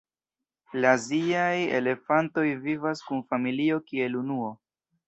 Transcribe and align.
La 0.83 0.93
aziaj 0.99 1.53
elefantoj 1.81 2.47
vivas 2.67 3.07
kun 3.11 3.25
familio 3.35 3.83
kiel 3.93 4.23
unuo. 4.27 4.53